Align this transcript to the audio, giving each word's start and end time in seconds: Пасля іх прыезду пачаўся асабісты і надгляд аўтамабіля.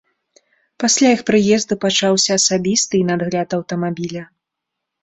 Пасля 0.83 1.11
іх 1.17 1.21
прыезду 1.29 1.73
пачаўся 1.85 2.31
асабісты 2.41 2.95
і 3.05 3.05
надгляд 3.13 3.49
аўтамабіля. 3.61 4.23